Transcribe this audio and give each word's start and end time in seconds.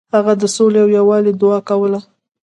هغه 0.15 0.33
د 0.41 0.43
سولې 0.55 0.79
او 0.83 0.89
یووالي 0.97 1.33
دعا 1.41 1.59
کوله. 1.69 1.99